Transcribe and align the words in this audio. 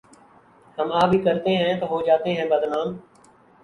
ہم 0.77 0.91
آہ 0.91 1.05
بھی 1.09 1.19
کرتے 1.23 1.55
ہیں 1.57 1.79
تو 1.79 1.85
ہو 1.87 2.01
جاتے 2.05 2.33
ہیں 2.33 2.45
بدنام 2.49 2.97